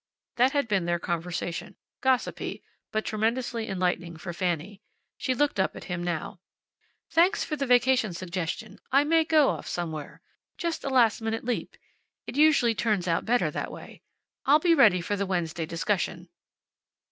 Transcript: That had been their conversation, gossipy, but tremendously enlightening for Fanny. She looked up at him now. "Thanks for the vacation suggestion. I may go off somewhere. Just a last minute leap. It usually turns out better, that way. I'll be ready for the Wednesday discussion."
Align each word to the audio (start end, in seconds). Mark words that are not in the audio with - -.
That 0.37 0.53
had 0.53 0.67
been 0.67 0.85
their 0.85 0.97
conversation, 0.97 1.75
gossipy, 2.01 2.63
but 2.91 3.05
tremendously 3.05 3.67
enlightening 3.69 4.17
for 4.17 4.33
Fanny. 4.33 4.81
She 5.19 5.35
looked 5.35 5.59
up 5.59 5.75
at 5.75 5.83
him 5.83 6.03
now. 6.03 6.39
"Thanks 7.11 7.43
for 7.43 7.55
the 7.55 7.67
vacation 7.67 8.11
suggestion. 8.11 8.79
I 8.91 9.03
may 9.03 9.23
go 9.23 9.49
off 9.49 9.67
somewhere. 9.67 10.23
Just 10.57 10.83
a 10.83 10.89
last 10.89 11.21
minute 11.21 11.45
leap. 11.45 11.77
It 12.25 12.35
usually 12.35 12.73
turns 12.73 13.07
out 13.07 13.25
better, 13.25 13.51
that 13.51 13.71
way. 13.71 14.01
I'll 14.47 14.57
be 14.57 14.73
ready 14.73 15.01
for 15.01 15.15
the 15.15 15.27
Wednesday 15.27 15.67
discussion." 15.67 16.29